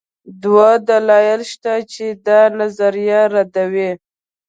دوه 0.43 0.69
دلایل 0.89 1.41
شته 1.51 1.73
چې 1.93 2.05
دا 2.25 2.39
نظریه 2.59 3.21
ردوي 3.33 3.91